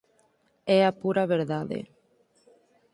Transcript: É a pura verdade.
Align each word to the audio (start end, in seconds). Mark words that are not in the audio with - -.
É 0.77 0.79
a 0.89 0.95
pura 1.01 1.29
verdade. 1.35 1.79